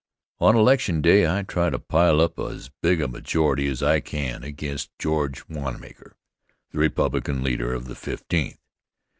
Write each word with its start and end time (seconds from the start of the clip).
On 0.39 0.55
election 0.55 1.03
day 1.03 1.27
I 1.27 1.43
try 1.43 1.69
to 1.69 1.77
pile 1.77 2.21
up 2.21 2.39
as 2.39 2.71
big 2.81 3.01
a 3.01 3.07
majority 3.07 3.67
as 3.67 3.83
I 3.83 3.99
can 3.99 4.41
against 4.43 4.89
George 4.97 5.47
Wanmaker, 5.47 6.13
the 6.71 6.79
Republican 6.79 7.43
leader 7.43 7.71
of 7.75 7.85
the 7.85 7.93
Fifteenth. 7.93 8.57